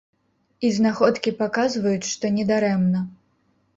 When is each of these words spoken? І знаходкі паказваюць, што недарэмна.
І 0.69 0.71
знаходкі 0.77 1.33
паказваюць, 1.41 2.11
што 2.13 2.33
недарэмна. 2.39 2.99